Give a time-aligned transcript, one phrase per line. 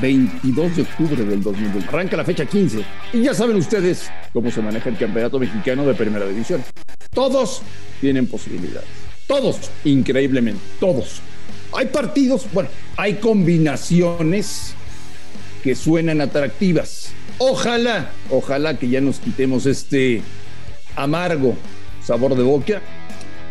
[0.00, 1.88] 22 de octubre del 2020.
[1.88, 2.84] Arranca la fecha 15.
[3.12, 6.62] Y ya saben ustedes cómo se maneja el campeonato mexicano de primera división.
[7.12, 7.62] Todos
[8.00, 8.88] tienen posibilidades.
[9.26, 11.20] Todos, increíblemente, todos.
[11.72, 14.74] Hay partidos, bueno, hay combinaciones
[15.62, 17.12] que suenan atractivas.
[17.38, 20.22] Ojalá, ojalá que ya nos quitemos este
[20.94, 21.56] amargo
[22.04, 22.82] sabor de boca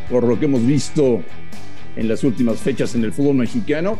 [0.10, 1.24] por lo que hemos visto
[1.96, 4.00] en las últimas fechas en el fútbol mexicano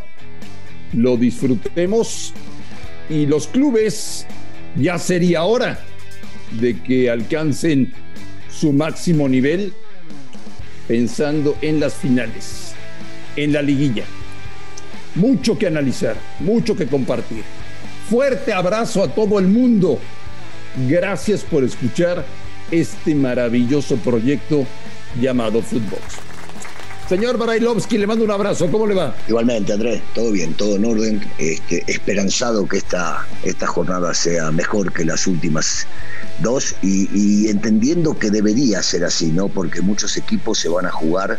[0.94, 2.34] lo disfrutemos
[3.10, 4.26] y los clubes
[4.76, 5.80] ya sería hora
[6.60, 7.92] de que alcancen
[8.50, 9.74] su máximo nivel
[10.88, 12.74] pensando en las finales,
[13.36, 14.04] en la liguilla.
[15.16, 17.44] Mucho que analizar, mucho que compartir.
[18.10, 20.00] Fuerte abrazo a todo el mundo.
[20.88, 22.26] Gracias por escuchar
[22.72, 24.66] este maravilloso proyecto
[25.20, 26.33] llamado Footbox.
[27.08, 28.72] Señor Barailovsky, le mando un abrazo.
[28.72, 29.14] ¿Cómo le va?
[29.28, 31.22] Igualmente, Andrés, todo bien, todo en orden.
[31.38, 35.86] Este, esperanzado que esta, esta jornada sea mejor que las últimas
[36.40, 39.50] dos y, entendiendo que debería ser así, ¿no?
[39.50, 41.38] Porque muchos equipos se van a jugar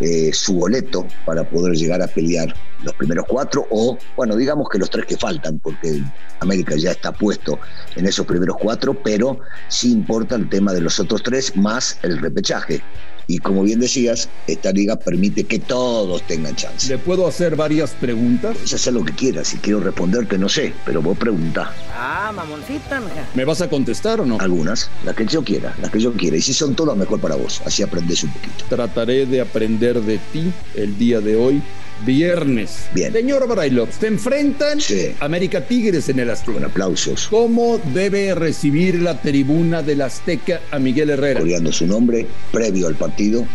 [0.00, 4.78] eh, su boleto para poder llegar a pelear los primeros cuatro o, bueno, digamos que
[4.78, 6.02] los tres que faltan, porque
[6.40, 7.60] América ya está puesto
[7.94, 9.38] en esos primeros cuatro, pero
[9.68, 12.82] sí importa el tema de los otros tres más el repechaje.
[13.26, 16.88] Y como bien decías, esta liga permite que todos tengan chance.
[16.88, 18.54] ¿Le puedo hacer varias preguntas?
[18.54, 19.48] Puedes hacer lo que quieras.
[19.48, 21.72] Si quiero responderte, no sé, pero vos pregunta.
[21.94, 23.26] Ah, mamoncita, mija.
[23.34, 24.38] ¿Me vas a contestar o no?
[24.40, 26.36] Algunas, las que yo quiera, las que yo quiera.
[26.36, 27.62] Y si son todas, mejor para vos.
[27.64, 28.64] Así aprendes un poquito.
[28.68, 31.62] Trataré de aprender de ti el día de hoy
[32.04, 32.86] viernes.
[32.94, 33.12] Bien.
[33.12, 35.12] Señor Brailov, se enfrentan Sí.
[35.20, 36.52] América Tigres en el Azteca.
[36.52, 37.28] Con aplausos.
[37.28, 41.40] ¿Cómo debe recibir la tribuna del Azteca a Miguel Herrera?
[41.40, 43.46] coreando su nombre previo al partido,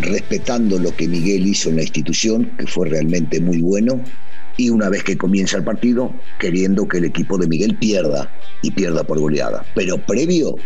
[0.00, 4.00] respetando lo que Miguel hizo en la institución, que fue realmente muy bueno,
[4.56, 8.30] y una vez que comienza el partido, queriendo que el equipo de Miguel pierda
[8.62, 9.64] y pierda por goleada.
[9.74, 10.56] Pero previo,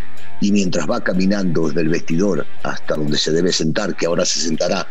[0.40, 4.40] y mientras va caminando desde el vestidor hasta donde se debe sentar, que ahora se
[4.40, 4.86] sentará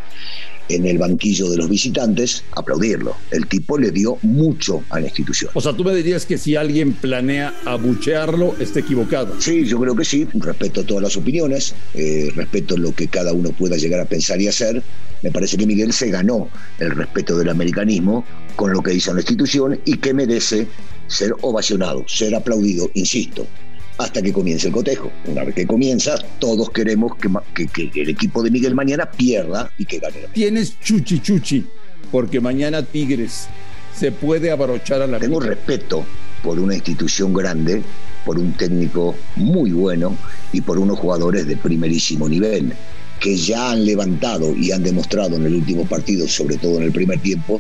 [0.70, 3.16] en el banquillo de los visitantes, aplaudirlo.
[3.32, 5.52] El tipo le dio mucho a la institución.
[5.54, 9.40] O sea, tú me dirías que si alguien planea abuchearlo, está equivocado.
[9.40, 10.28] Sí, yo creo que sí.
[10.34, 14.48] Respeto todas las opiniones, eh, respeto lo que cada uno pueda llegar a pensar y
[14.48, 14.84] hacer.
[15.24, 18.24] Me parece que Miguel se ganó el respeto del americanismo
[18.56, 20.68] con lo que hizo en la institución y que merece
[21.08, 23.48] ser ovacionado, ser aplaudido, insisto,
[23.98, 25.12] hasta que comience el cotejo.
[25.26, 27.14] Una vez que comienza, todos queremos
[27.54, 30.18] que, que- que el equipo de Miguel mañana pierda y que gane.
[30.34, 31.66] Tienes chuchi chuchi,
[32.12, 33.48] porque mañana Tigres
[33.96, 36.06] se puede abrochar a la Tengo respeto
[36.44, 37.82] por una institución grande,
[38.26, 40.16] por un técnico muy bueno
[40.54, 42.74] y por unos jugadores de primerísimo nivel
[43.20, 46.92] que ya han levantado y han demostrado en el último partido, sobre todo en el
[46.92, 47.60] primer tiempo,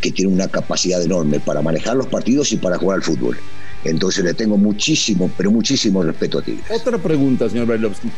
[0.00, 3.36] que tienen una capacidad enorme para manejar los partidos y para jugar al fútbol.
[3.84, 6.70] Entonces le tengo muchísimo, pero muchísimo respeto a Tigres.
[6.70, 8.08] Otra pregunta, señor Brailovsky.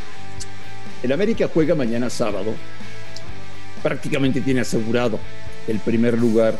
[1.03, 2.55] El América juega mañana sábado.
[3.83, 5.19] Prácticamente tiene asegurado
[5.69, 6.55] el primer lugar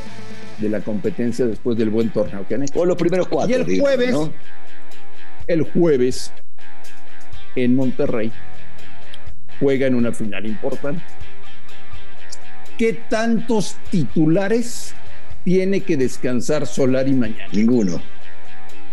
[0.59, 2.79] de la competencia después del buen torneo que han hecho.
[2.79, 3.51] O los primeros cuatro.
[3.51, 4.33] Y el digamos, jueves, ¿no?
[5.47, 6.33] el jueves,
[7.57, 8.33] en Monterrey,
[9.61, 11.03] juega en una final importante.
[12.79, 14.95] ¿Qué tantos titulares
[15.45, 17.49] tiene que descansar Solari mañana?
[17.53, 18.01] Ninguno.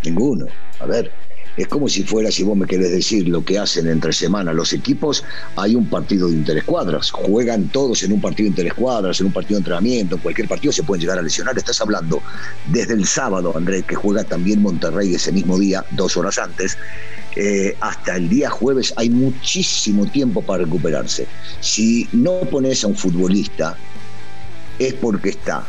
[0.03, 0.47] Ninguno.
[0.79, 1.11] A ver,
[1.57, 4.71] es como si fuera, si vos me querés decir lo que hacen entre semana los
[4.71, 5.23] equipos,
[5.57, 7.11] hay un partido de interescuadras.
[7.11, 10.71] Juegan todos en un partido de interescuadras, en un partido de entrenamiento, en cualquier partido
[10.71, 11.57] se pueden llegar a lesionar.
[11.57, 12.21] Estás hablando
[12.67, 16.77] desde el sábado, Andrés, que juega también Monterrey ese mismo día, dos horas antes,
[17.35, 21.27] eh, hasta el día jueves hay muchísimo tiempo para recuperarse.
[21.59, 23.77] Si no pones a un futbolista,
[24.79, 25.65] es porque está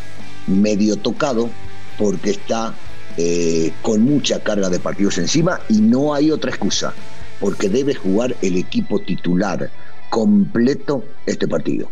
[0.46, 1.50] medio tocado,
[1.98, 2.74] porque está
[3.16, 6.92] eh, con mucha carga de partidos encima y no hay otra excusa,
[7.40, 9.70] porque debe jugar el equipo titular
[10.10, 11.88] completo este partido.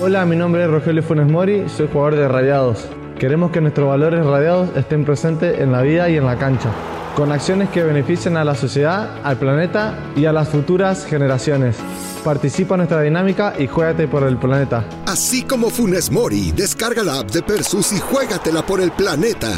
[0.00, 2.86] Hola, mi nombre es Rogelio Funes Mori, soy jugador de Radiados.
[3.18, 6.70] Queremos que nuestros valores radiados estén presentes en la vida y en la cancha,
[7.16, 11.76] con acciones que beneficien a la sociedad, al planeta y a las futuras generaciones.
[12.24, 14.84] Participa en nuestra dinámica y juégate por el planeta.
[15.06, 19.52] Así como Funes Mori, descarga la app de Persus y juégatela por el planeta.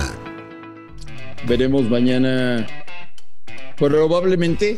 [1.46, 2.66] Veremos mañana
[3.76, 4.76] probablemente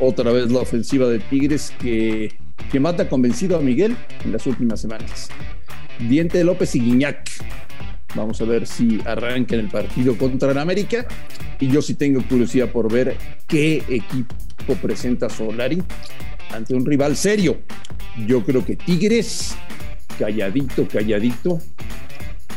[0.00, 2.34] otra vez la ofensiva de Tigres que,
[2.70, 5.30] que mata convencido a Miguel en las últimas semanas.
[5.98, 7.30] Diente López y Guiñac.
[8.14, 11.06] Vamos a ver si arranca en el partido contra el América.
[11.58, 13.16] Y yo sí tengo curiosidad por ver
[13.46, 15.82] qué equipo presenta Solari
[16.50, 17.62] ante un rival serio.
[18.26, 19.54] Yo creo que Tigres,
[20.18, 21.60] calladito, calladito,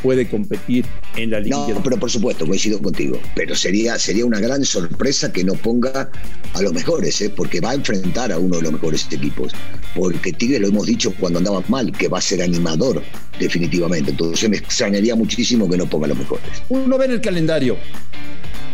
[0.02, 0.84] puede competir
[1.16, 1.56] en la liga.
[1.56, 3.20] No, pero por supuesto, coincido contigo.
[3.34, 6.10] Pero sería, sería una gran sorpresa que no ponga
[6.54, 7.30] a los mejores, ¿eh?
[7.30, 9.52] porque va a enfrentar a uno de los mejores equipos.
[9.94, 13.02] Porque Tigre lo hemos dicho cuando andaba mal, que va a ser animador,
[13.38, 14.10] definitivamente.
[14.10, 16.44] Entonces me extrañaría muchísimo que no ponga a los mejores.
[16.68, 17.76] Uno ve en el calendario.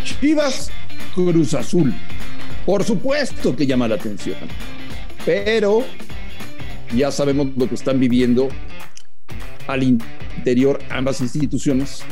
[0.05, 0.71] Chivas,
[1.15, 1.95] Cruz Azul.
[2.67, 4.37] Por supuesto que llama la atención.
[5.25, 5.85] Pero
[6.97, 8.49] ya sabemos lo que están viviendo
[9.73, 12.03] al interior ambas instituciones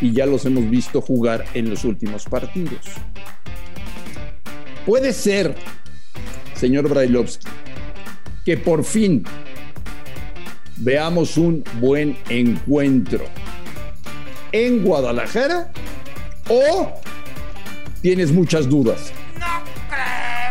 [0.00, 2.80] y ya los hemos visto jugar en los últimos partidos.
[4.86, 5.54] Puede ser,
[6.54, 7.46] señor Brailovsky,
[8.44, 9.24] que por fin
[10.76, 13.24] veamos un buen encuentro
[14.52, 15.70] en Guadalajara
[16.48, 16.92] o
[18.00, 19.12] tienes muchas dudas.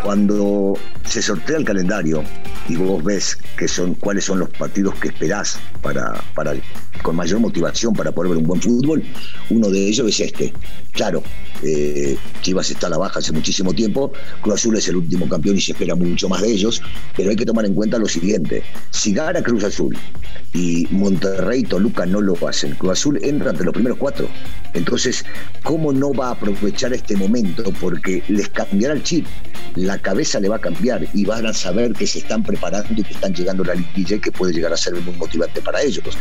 [0.03, 2.23] Cuando se sortea el calendario
[2.68, 6.54] y vos ves que son, cuáles son los partidos que esperás para, para,
[7.02, 9.04] con mayor motivación para poder ver un buen fútbol,
[9.50, 10.54] uno de ellos es este.
[10.92, 11.24] Claro,
[11.64, 14.12] eh, Chivas está a la baja hace muchísimo tiempo,
[14.42, 16.81] Cruz Azul es el último campeón y se espera mucho más de ellos,
[17.16, 19.98] pero hay que tomar en cuenta lo siguiente, si gana Cruz Azul
[20.54, 24.28] y Monterrey y Toluca no lo hacen, Cruz Azul entra entre los primeros cuatro,
[24.74, 25.24] entonces,
[25.64, 27.64] ¿cómo no va a aprovechar este momento?
[27.80, 29.25] Porque les cambiará el chip,
[29.75, 33.04] la cabeza le va a cambiar y van a saber que se están preparando y
[33.04, 36.18] que están llegando a la liguilla que puede llegar a ser muy motivante para ellos.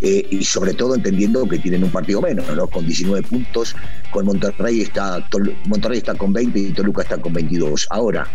[0.00, 2.66] Eh, y sobre todo entendiendo que tienen un partido menos, ¿no?
[2.66, 3.74] Con 19 puntos,
[4.10, 5.26] con Monterrey está,
[5.66, 7.86] Monterrey está con 20 y Toluca está con 22.
[7.90, 8.26] Ahora,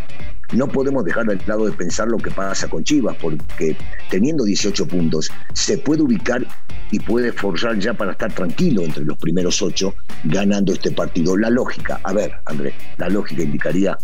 [0.51, 3.75] no podemos dejar de lado de pensar lo que pasa con Chivas, porque
[4.09, 6.45] teniendo 18 puntos, se puede ubicar
[6.91, 9.93] y puede forzar ya para estar tranquilo entre los primeros ocho,
[10.25, 11.37] ganando este partido.
[11.37, 13.97] La lógica, a ver, Andrés, la lógica indicaría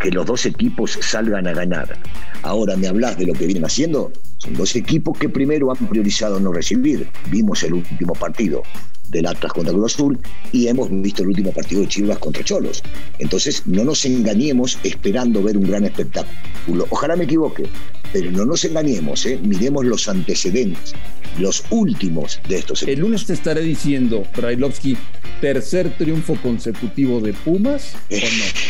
[0.00, 1.98] que los dos equipos salgan a ganar.
[2.42, 4.12] Ahora me hablas de lo que vienen haciendo.
[4.38, 7.08] Son dos equipos que primero han priorizado no recibir.
[7.30, 8.62] Vimos el último partido
[9.08, 10.18] del Atlas contra Cruz Azul
[10.52, 12.82] y hemos visto el último partido de Chivas contra Cholos.
[13.18, 16.86] Entonces, no nos engañemos esperando ver un gran espectáculo.
[16.90, 17.64] Ojalá me equivoque,
[18.12, 19.38] pero no nos engañemos, ¿eh?
[19.42, 20.94] miremos los antecedentes,
[21.38, 22.94] los últimos de estos equipos.
[22.96, 24.96] El lunes te estaré diciendo, Brailovsky,
[25.40, 27.94] tercer triunfo consecutivo de Pumas.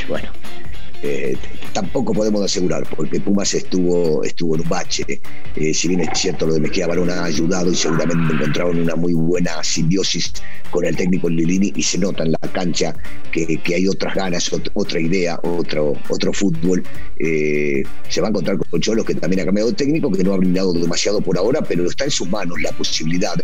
[0.08, 0.28] Bueno,
[1.02, 1.37] eh,
[1.72, 5.04] tampoco podemos asegurar, porque Pumas estuvo, estuvo en un bache.
[5.56, 8.96] Eh, si bien es cierto, lo de Mejía Barón ha ayudado y seguramente encontraron una
[8.96, 10.32] muy buena simbiosis
[10.70, 12.94] con el técnico Lilini y se nota en la cancha
[13.32, 16.82] que, hay otras ganas, otra, idea, otro, otro fútbol.
[17.19, 20.32] Eh, se va a encontrar con Cholos, que también ha cambiado de técnico, que no
[20.32, 23.34] ha brindado demasiado por ahora, pero está en sus manos la posibilidad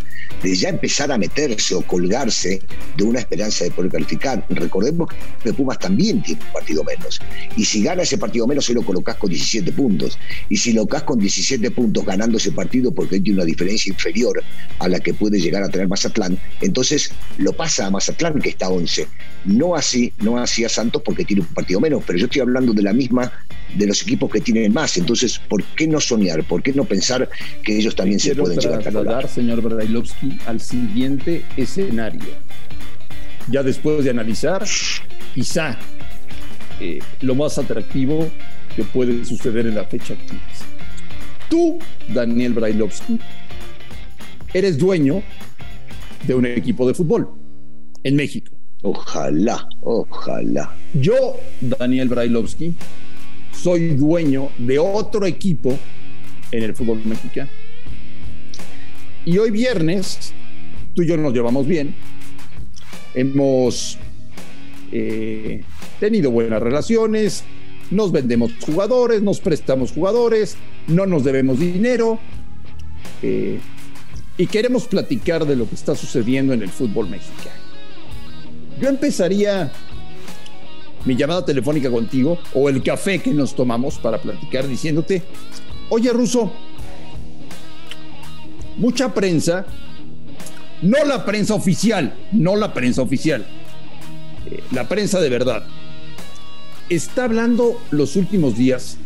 [0.42, 2.62] de ya empezar a meterse o colgarse
[2.96, 4.44] de una esperanza de poder calificar.
[4.48, 5.08] Recordemos
[5.42, 7.20] que Pumas también tiene un partido menos
[7.56, 10.18] y si gana ese partido menos, se lo colocas con 17 puntos.
[10.48, 14.42] Y si lo colocas con 17 puntos ganando ese partido, porque tiene una diferencia inferior
[14.78, 18.68] a la que puede llegar a tener Mazatlán, entonces lo pasa a Mazatlán, que está
[18.68, 19.06] 11.
[19.44, 22.72] No así, no así a Santos, porque tiene un partido menos, pero yo estoy hablando
[22.72, 23.32] de la misma,
[23.76, 24.96] de los equipos que tienen más.
[24.96, 26.44] Entonces, ¿por qué no soñar?
[26.44, 27.28] ¿Por qué no pensar
[27.64, 32.20] que ellos también se pueden llegar a dar, señor Bradailovsky, al siguiente escenario.
[33.48, 34.64] Ya después de analizar,
[35.34, 35.78] quizá
[36.84, 38.28] eh, lo más atractivo
[38.74, 40.36] que puede suceder en la fecha 15.
[41.48, 43.20] Tú, Daniel Brailovsky,
[44.52, 45.22] eres dueño
[46.26, 47.28] de un equipo de fútbol
[48.02, 48.56] en México.
[48.82, 50.74] Ojalá, ojalá.
[50.92, 52.74] Yo, Daniel Brailovsky,
[53.52, 55.78] soy dueño de otro equipo
[56.50, 57.50] en el fútbol mexicano.
[59.24, 60.34] Y hoy viernes,
[60.96, 61.94] tú y yo nos llevamos bien.
[63.14, 64.00] Hemos
[64.92, 65.62] eh,
[65.98, 67.44] tenido buenas relaciones,
[67.90, 70.56] nos vendemos jugadores, nos prestamos jugadores,
[70.86, 72.18] no nos debemos dinero
[73.22, 73.58] eh,
[74.36, 77.62] y queremos platicar de lo que está sucediendo en el fútbol mexicano.
[78.80, 79.72] Yo empezaría
[81.04, 85.22] mi llamada telefónica contigo o el café que nos tomamos para platicar diciéndote,
[85.90, 86.52] oye Ruso,
[88.76, 89.66] mucha prensa,
[90.80, 93.46] no la prensa oficial, no la prensa oficial,
[94.72, 95.64] la prensa de verdad,
[96.88, 98.98] está hablando los últimos días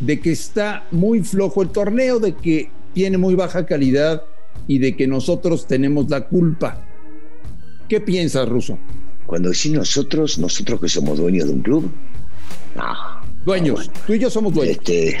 [0.00, 4.22] de que está muy flojo el torneo, de que tiene muy baja calidad
[4.66, 6.84] y de que nosotros tenemos la culpa.
[7.88, 8.78] ¿Qué piensas, Ruso?
[9.26, 11.90] Cuando decís nosotros, nosotros que somos dueños de un club,
[13.44, 14.78] Dueños, tú y yo somos dueños.
[14.78, 15.18] Este,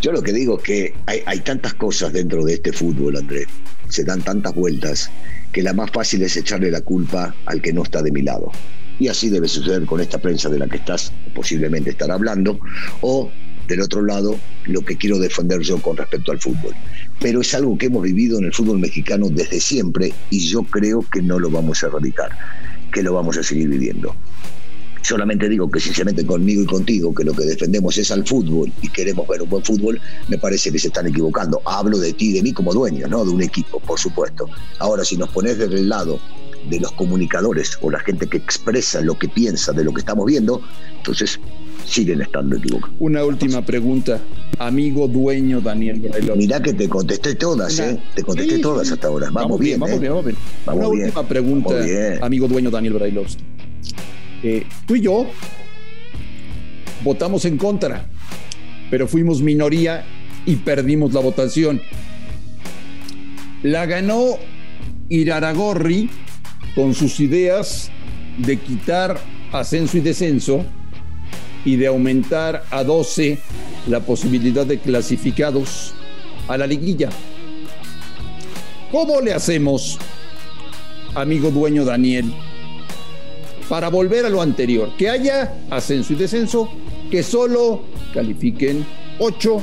[0.00, 3.46] yo lo que digo es que hay, hay tantas cosas dentro de este fútbol, Andrés.
[3.88, 5.10] Se dan tantas vueltas
[5.56, 8.52] que la más fácil es echarle la culpa al que no está de mi lado.
[8.98, 12.60] Y así debe suceder con esta prensa de la que estás posiblemente estar hablando,
[13.00, 13.30] o
[13.66, 16.74] del otro lado, lo que quiero defender yo con respecto al fútbol.
[17.20, 21.02] Pero es algo que hemos vivido en el fútbol mexicano desde siempre y yo creo
[21.10, 22.32] que no lo vamos a erradicar,
[22.92, 24.14] que lo vamos a seguir viviendo.
[25.06, 28.26] Solamente digo que si se meten conmigo y contigo, que lo que defendemos es al
[28.26, 31.62] fútbol y queremos ver un buen fútbol, me parece que se están equivocando.
[31.64, 33.24] Hablo de ti y de mí como dueño, ¿no?
[33.24, 34.48] De un equipo, por supuesto.
[34.80, 36.18] Ahora, si nos pones desde el lado
[36.68, 40.26] de los comunicadores o la gente que expresa lo que piensa de lo que estamos
[40.26, 40.60] viendo,
[40.96, 41.38] entonces
[41.86, 42.96] siguen estando equivocados.
[42.98, 44.20] Una última pregunta,
[44.58, 46.36] amigo dueño Daniel Brailovsky.
[46.36, 47.96] Mirá que te contesté todas, ¿eh?
[48.16, 49.30] Te contesté Sí, todas hasta ahora.
[49.30, 50.00] Vamos, bien, vamos ¿eh?
[50.00, 50.36] bien, vamos bien.
[50.66, 51.76] Una última pregunta,
[52.22, 53.55] amigo dueño Daniel Brailovsky.
[54.86, 55.26] Tú y yo
[57.02, 58.06] votamos en contra,
[58.90, 60.04] pero fuimos minoría
[60.44, 61.80] y perdimos la votación.
[63.62, 64.38] La ganó
[65.08, 66.10] Iraragorri
[66.74, 67.90] con sus ideas
[68.38, 69.18] de quitar
[69.52, 70.64] ascenso y descenso
[71.64, 73.38] y de aumentar a 12
[73.88, 75.94] la posibilidad de clasificados
[76.48, 77.08] a la liguilla.
[78.92, 79.98] ¿Cómo le hacemos,
[81.14, 82.32] amigo dueño Daniel,
[83.68, 84.90] para volver a lo anterior?
[84.96, 86.68] Que haya ascenso y descenso,
[87.10, 87.82] que solo
[88.12, 88.84] califiquen
[89.18, 89.62] 8,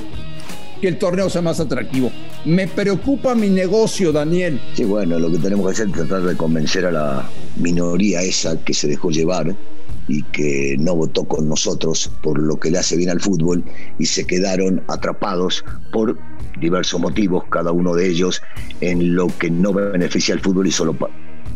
[0.81, 2.11] que el torneo sea más atractivo.
[2.45, 4.59] Me preocupa mi negocio, Daniel.
[4.73, 8.61] Sí, bueno, lo que tenemos que hacer es tratar de convencer a la minoría esa
[8.63, 9.55] que se dejó llevar
[10.07, 13.63] y que no votó con nosotros por lo que le hace bien al fútbol
[13.99, 16.17] y se quedaron atrapados por
[16.59, 18.41] diversos motivos, cada uno de ellos
[18.81, 20.93] en lo que no beneficia al fútbol y solo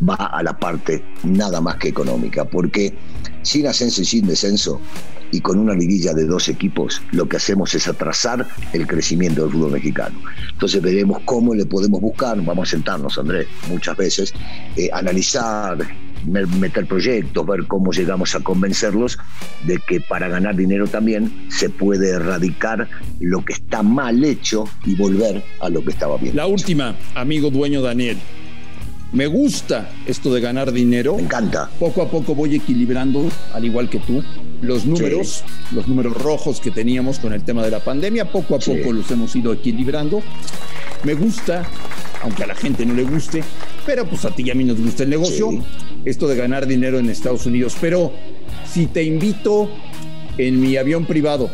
[0.08, 2.94] va a la parte nada más que económica, porque
[3.42, 4.80] sin ascenso y sin descenso
[5.32, 9.52] y con una liguilla de dos equipos, lo que hacemos es atrasar el crecimiento del
[9.52, 10.18] fútbol mexicano.
[10.54, 14.34] Entonces veremos cómo le podemos buscar, vamos a sentarnos, Andrés, muchas veces,
[14.78, 15.78] eh, analizar,
[16.26, 19.18] me- meter proyectos, ver cómo llegamos a convencerlos
[19.66, 22.88] de que para ganar dinero también se puede erradicar
[23.20, 26.38] lo que está mal hecho y volver a lo que estaba bien.
[26.38, 28.18] La última, amigo dueño Daniel.
[29.14, 31.16] Me gusta esto de ganar dinero.
[31.16, 31.70] Me encanta.
[31.80, 34.22] Poco a poco voy equilibrando, al igual que tú,
[34.62, 38.32] los números, los números rojos que teníamos con el tema de la pandemia.
[38.32, 38.72] Poco a Sí.
[38.74, 40.22] poco los hemos ido equilibrando.
[41.04, 41.64] Me gusta,
[42.22, 43.44] aunque a la gente no le guste,
[43.86, 45.62] pero pues a ti y a mí nos gusta el negocio, Sí.
[46.06, 47.78] esto de ganar dinero en Estados Unidos.
[47.80, 48.12] Pero
[48.70, 49.70] si te invito
[50.38, 51.50] en mi avión privado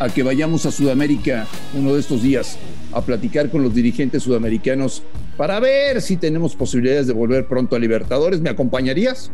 [0.00, 2.58] a que vayamos a Sudamérica uno de estos días
[2.92, 5.02] a platicar con los dirigentes sudamericanos
[5.36, 9.30] para ver si tenemos posibilidades de volver pronto a Libertadores, ¿me acompañarías?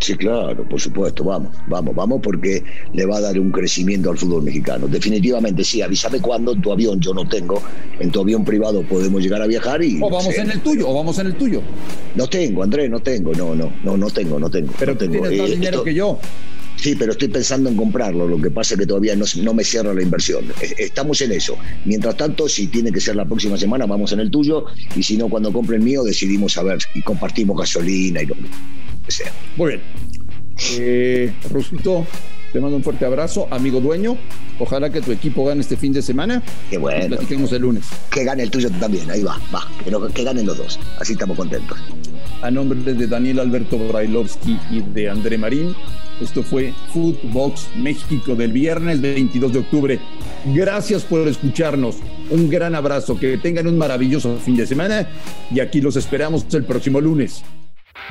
[0.00, 2.62] Sí, claro, por supuesto, vamos, vamos, vamos, porque
[2.92, 4.86] le va a dar un crecimiento al fútbol mexicano.
[4.86, 7.60] Definitivamente sí, avísame cuándo en tu avión, yo no tengo,
[7.98, 9.98] en tu avión privado podemos llegar a viajar y...
[10.00, 11.62] O vamos en el tuyo, o vamos en el tuyo.
[12.14, 14.72] No tengo, Andrés, no tengo, no, no, no, no tengo, no tengo.
[14.78, 15.12] Pero no tengo.
[15.22, 16.18] tienes más Eh, dinero esto- que yo.
[16.80, 19.64] Sí, pero estoy pensando en comprarlo, lo que pasa es que todavía no, no me
[19.64, 20.44] cierra la inversión.
[20.78, 21.56] Estamos en eso.
[21.84, 25.16] Mientras tanto, si tiene que ser la próxima semana, vamos en el tuyo, y si
[25.16, 28.36] no, cuando compre el mío, decidimos a ver y compartimos gasolina y lo
[29.04, 29.32] que sea.
[29.56, 29.82] Muy bien.
[30.78, 32.06] Eh, Rusito,
[32.52, 34.16] te mando un fuerte abrazo, amigo dueño.
[34.58, 36.42] Ojalá que tu equipo gane este fin de semana.
[36.70, 37.08] Qué bueno.
[37.08, 37.86] platiquemos el lunes.
[38.10, 39.66] Que gane el tuyo también, ahí va, va,
[40.12, 40.80] que ganen los dos.
[40.98, 41.78] Así estamos contentos.
[42.42, 45.74] A nombre de Daniel Alberto Brailovsky y de André Marín,
[46.20, 50.00] esto fue Footbox México del viernes 22 de octubre.
[50.46, 51.96] Gracias por escucharnos.
[52.30, 53.18] Un gran abrazo.
[53.18, 55.08] Que tengan un maravilloso fin de semana
[55.52, 57.42] y aquí los esperamos el próximo lunes.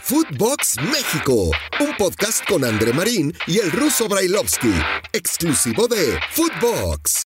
[0.01, 4.71] Footbox México, un podcast con André Marín y el ruso Brailovsky,
[5.11, 7.25] exclusivo de Footbox.